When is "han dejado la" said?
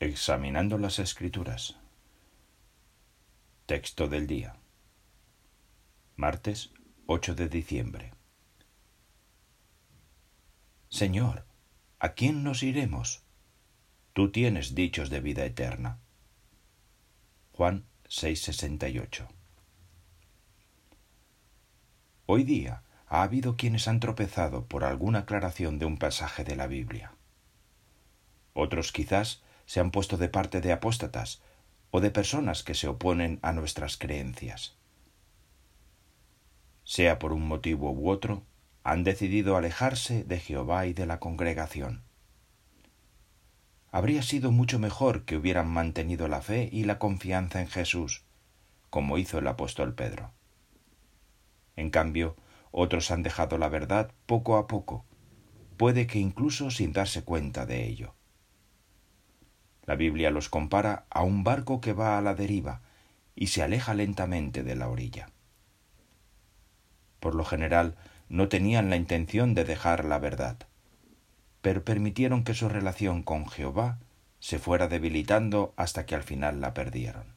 53.10-53.68